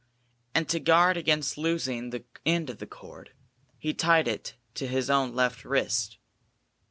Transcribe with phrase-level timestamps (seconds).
[0.55, 3.33] And to guard against losing the end of the cord,
[3.77, 6.17] he tied it to his own left wrist.